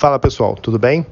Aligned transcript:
Fala 0.00 0.18
pessoal, 0.18 0.54
tudo 0.54 0.78
bem? 0.78 1.04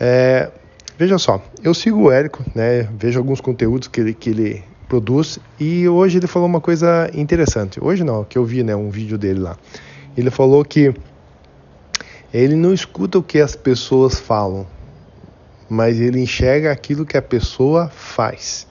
É, 0.00 0.50
veja 0.96 1.18
só, 1.18 1.38
eu 1.62 1.74
sigo 1.74 2.04
o 2.04 2.10
Érico, 2.10 2.42
né? 2.54 2.88
Vejo 2.98 3.18
alguns 3.18 3.42
conteúdos 3.42 3.88
que 3.88 4.00
ele, 4.00 4.14
que 4.14 4.30
ele 4.30 4.64
produz 4.88 5.38
e 5.60 5.86
hoje 5.86 6.16
ele 6.16 6.26
falou 6.26 6.48
uma 6.48 6.62
coisa 6.62 7.10
interessante. 7.12 7.78
Hoje 7.78 8.02
não, 8.02 8.24
que 8.24 8.38
eu 8.38 8.44
vi, 8.46 8.62
né, 8.62 8.74
um 8.74 8.88
vídeo 8.88 9.18
dele 9.18 9.40
lá. 9.40 9.58
Ele 10.16 10.30
falou 10.30 10.64
que 10.64 10.94
ele 12.32 12.56
não 12.56 12.72
escuta 12.72 13.18
o 13.18 13.22
que 13.22 13.38
as 13.38 13.54
pessoas 13.54 14.18
falam, 14.18 14.66
mas 15.68 16.00
ele 16.00 16.18
enxerga 16.18 16.72
aquilo 16.72 17.04
que 17.04 17.18
a 17.18 17.22
pessoa 17.22 17.90
faz. 17.90 18.66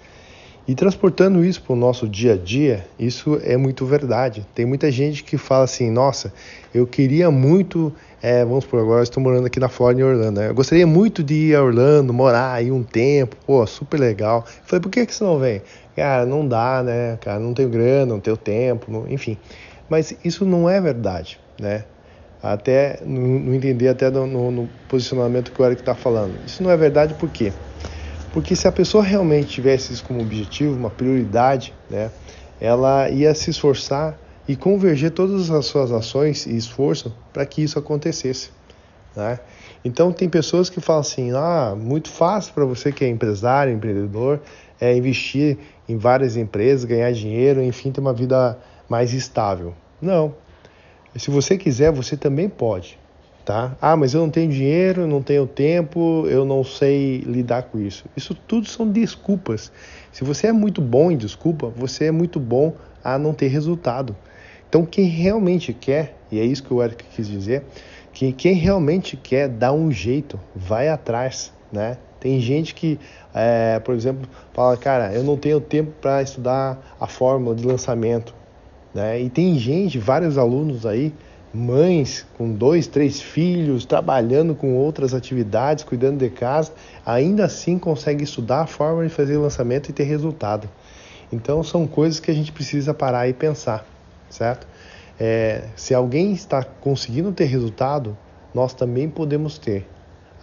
E 0.68 0.74
transportando 0.74 1.46
isso 1.46 1.62
para 1.62 1.74
o 1.74 1.76
nosso 1.76 2.08
dia 2.10 2.34
a 2.34 2.36
dia, 2.36 2.88
isso 2.98 3.40
é 3.44 3.56
muito 3.56 3.86
verdade. 3.86 4.48
Tem 4.56 4.66
muita 4.66 4.92
gente 4.92 5.24
que 5.24 5.38
fala 5.38 5.64
assim: 5.64 5.92
nossa, 5.92 6.34
eu 6.74 6.88
queria 6.88 7.30
muito, 7.30 7.94
é, 8.20 8.44
vamos 8.44 8.66
por 8.66 8.80
agora, 8.80 9.04
estou 9.04 9.22
morando 9.22 9.46
aqui 9.46 9.60
na 9.60 9.70
Flórida, 9.70 10.02
em 10.02 10.04
Orlando. 10.04 10.40
Né? 10.40 10.50
Eu 10.50 10.56
gostaria 10.56 10.88
muito 10.88 11.24
de 11.24 11.36
ir 11.36 11.56
a 11.56 11.64
Orlando, 11.64 12.12
morar 12.12 12.54
aí 12.54 12.72
um 12.72 12.82
tempo, 12.82 13.36
pô, 13.46 13.66
super 13.68 14.00
legal. 14.00 14.44
Eu 14.48 14.64
falei: 14.66 14.82
por 14.82 14.90
que, 14.90 15.06
que 15.06 15.14
você 15.14 15.24
não 15.24 15.38
vem? 15.38 15.62
Cara, 15.96 16.26
não 16.26 16.48
dá, 16.48 16.82
né? 16.82 17.18
Cara, 17.22 17.40
não 17.40 17.54
tenho 17.54 17.70
grana, 17.70 18.08
não 18.08 18.20
tenho 18.20 18.36
tempo, 18.36 18.92
não... 18.92 19.08
enfim. 19.08 19.38
Mas 19.88 20.16
isso 20.26 20.46
não 20.46 20.68
é 20.68 20.82
verdade, 20.82 21.40
né? 21.60 21.84
Até 22.42 23.00
não 23.06 23.54
entender 23.54 23.88
até 23.88 24.10
no, 24.10 24.26
no, 24.26 24.52
no 24.52 24.70
posicionamento 24.90 25.52
que 25.52 25.62
o 25.62 25.66
Eric 25.66 25.82
está 25.82 25.94
falando. 25.94 26.34
Isso 26.46 26.64
não 26.64 26.72
é 26.72 26.78
verdade 26.78 27.14
por 27.14 27.30
quê? 27.30 27.54
Se 28.56 28.68
a 28.68 28.72
pessoa 28.72 29.04
realmente 29.04 29.48
tivesse 29.48 29.94
isso 29.94 30.04
como 30.04 30.22
objetivo, 30.22 30.76
uma 30.76 30.90
prioridade, 30.90 31.74
né, 31.90 32.12
ela 32.60 33.10
ia 33.10 33.34
se 33.34 33.50
esforçar 33.50 34.20
e 34.48 34.56
converger 34.56 35.12
todas 35.12 35.50
as 35.50 35.66
suas 35.66 35.92
ações 35.92 36.46
e 36.46 36.56
esforço 36.56 37.16
para 37.32 37.46
que 37.46 37.64
isso 37.64 37.80
acontecesse. 37.80 38.50
Né? 39.16 39.40
Então 39.84 40.12
tem 40.12 40.28
pessoas 40.28 40.70
que 40.70 40.82
falam 40.82 41.00
assim, 41.00 41.32
ah, 41.32 41.76
muito 41.78 42.10
fácil 42.10 42.54
para 42.54 42.66
você 42.66 42.92
que 42.92 43.06
é 43.06 43.08
empresário, 43.08 43.74
empreendedor, 43.74 44.42
é 44.80 44.96
investir 44.96 45.58
em 45.88 45.98
várias 45.98 46.36
empresas, 46.36 46.84
ganhar 46.84 47.12
dinheiro, 47.14 47.64
enfim, 47.64 47.92
ter 47.92 48.02
uma 48.02 48.14
vida 48.14 48.58
mais 48.90 49.14
estável. 49.14 49.74
Não. 50.02 50.36
Se 51.16 51.32
você 51.32 51.58
quiser, 51.58 51.92
você 51.92 52.18
também 52.18 52.50
pode 52.50 53.00
tá? 53.46 53.78
Ah, 53.80 53.96
mas 53.96 54.16
eu 54.16 54.22
não 54.22 54.30
tenho 54.30 54.52
dinheiro, 54.52 55.06
não 55.06 55.22
tenho 55.22 55.46
tempo, 55.46 56.26
eu 56.28 56.44
não 56.44 56.64
sei 56.64 57.20
lidar 57.20 57.64
com 57.64 57.80
isso. 57.80 58.06
Isso 58.18 58.34
tudo 58.34 58.68
são 58.68 58.92
desculpas. 58.92 59.72
Se 60.12 60.24
você 60.24 60.48
é 60.48 60.52
muito 60.52 60.82
bom 60.82 61.12
em 61.12 61.18
desculpa, 61.18 61.72
você 61.76 62.06
é 62.06 62.12
muito 62.12 62.40
bom 62.40 62.74
a 63.04 63.20
não 63.20 63.34
ter 63.34 63.48
resultado. 63.48 64.16
Então, 64.68 64.84
quem 64.84 65.06
realmente 65.06 65.72
quer, 65.72 66.18
e 66.32 66.40
é 66.40 66.44
isso 66.44 66.64
que 66.64 66.74
o 66.74 66.84
Eric 66.84 67.06
quis 67.16 67.28
dizer, 67.28 67.64
que 68.12 68.32
quem 68.34 68.56
realmente 68.56 69.16
quer 69.16 69.48
dar 69.48 69.74
um 69.74 69.92
jeito, 69.92 70.40
vai 70.56 70.90
atrás, 70.90 71.54
né? 71.72 71.98
Tem 72.20 72.40
gente 72.40 72.74
que, 72.74 73.00
é, 73.34 73.80
por 73.80 73.94
exemplo, 73.94 74.28
fala, 74.54 74.76
cara, 74.76 75.14
eu 75.14 75.24
não 75.24 75.38
tenho 75.38 75.62
tempo 75.62 75.92
para 76.02 76.24
estudar 76.24 76.96
a 77.00 77.06
fórmula 77.06 77.56
de 77.56 77.64
lançamento, 77.64 78.34
né? 78.94 79.22
E 79.22 79.30
tem 79.30 79.60
gente, 79.60 80.00
vários 80.00 80.38
alunos 80.38 80.86
aí, 80.86 81.14
mães 81.56 82.26
com 82.38 82.52
dois, 82.52 82.86
três 82.86 83.22
filhos, 83.22 83.86
trabalhando 83.86 84.54
com 84.54 84.76
outras 84.76 85.14
atividades, 85.14 85.84
cuidando 85.84 86.20
de 86.20 86.30
casa, 86.30 86.74
ainda 87.06 87.46
assim 87.46 87.80
consegue 87.80 88.24
estudar 88.24 88.62
a 88.62 88.68
forma 88.68 89.04
de 89.04 89.10
fazer 89.10 89.38
lançamento 89.38 89.90
e 89.90 89.94
ter 89.94 90.04
resultado. 90.04 90.70
Então 91.32 91.64
são 91.64 91.88
coisas 91.88 92.20
que 92.20 92.30
a 92.30 92.34
gente 92.34 92.52
precisa 92.52 92.94
parar 92.94 93.28
e 93.30 93.34
pensar, 93.34 93.86
certo? 94.30 94.68
É, 95.20 95.64
se 95.76 95.94
alguém 95.94 96.34
está 96.34 96.64
conseguindo 96.64 97.32
ter 97.32 97.46
resultado, 97.46 98.18
nós 98.54 98.74
também 98.74 99.10
podemos 99.10 99.58
ter. 99.58 99.88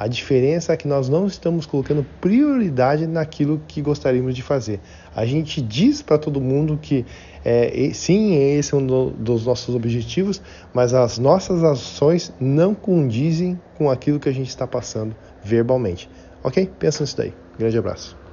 A 0.03 0.08
diferença 0.08 0.72
é 0.72 0.77
que 0.77 0.89
nós 0.89 1.08
não 1.08 1.28
estamos 1.28 1.64
colocando 1.64 2.05
prioridade 2.20 3.06
naquilo 3.06 3.62
que 3.69 3.81
gostaríamos 3.81 4.34
de 4.34 4.42
fazer. 4.42 4.81
A 5.14 5.25
gente 5.25 5.62
diz 5.62 6.03
para 6.03 6.18
todo 6.18 6.40
mundo 6.40 6.77
que 6.77 7.07
é, 7.45 7.92
sim, 7.95 8.35
esse 8.35 8.74
é 8.74 8.77
um 8.77 8.85
dos 8.85 9.46
nossos 9.46 9.73
objetivos, 9.73 10.42
mas 10.74 10.92
as 10.92 11.18
nossas 11.18 11.62
ações 11.62 12.33
não 12.41 12.74
condizem 12.74 13.61
com 13.79 13.89
aquilo 13.89 14.18
que 14.18 14.29
a 14.29 14.35
gente 14.35 14.48
está 14.48 14.67
passando 14.67 15.14
verbalmente. 15.41 16.11
Ok? 16.42 16.68
Pensa 16.80 17.05
nisso 17.05 17.17
daí. 17.17 17.33
Grande 17.57 17.79
abraço. 17.79 18.21